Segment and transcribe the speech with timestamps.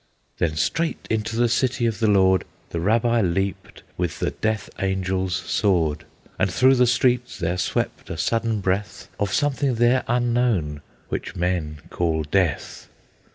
[0.39, 5.35] Then straight into the city of the Lord The Rabbi leaped with the Death Angel's
[5.35, 6.05] sword,
[6.39, 11.81] And through the streets there swept a sudden breath Of something there unknown, which men
[11.91, 12.87] call death.